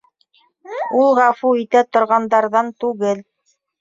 Ул 1.01 1.11
ғәфү 1.19 1.53
итә 1.65 1.83
торғандарҙан 1.99 2.73
түгел. 2.85 3.23